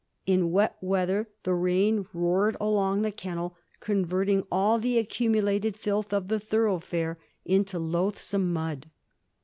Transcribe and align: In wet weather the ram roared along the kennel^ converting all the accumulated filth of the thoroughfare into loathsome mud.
In 0.25 0.49
wet 0.49 0.77
weather 0.81 1.29
the 1.43 1.53
ram 1.53 2.07
roared 2.11 2.57
along 2.59 3.03
the 3.03 3.11
kennel^ 3.11 3.53
converting 3.79 4.47
all 4.51 4.79
the 4.79 4.97
accumulated 4.97 5.77
filth 5.77 6.11
of 6.11 6.27
the 6.27 6.39
thoroughfare 6.39 7.19
into 7.45 7.77
loathsome 7.77 8.51
mud. 8.51 8.89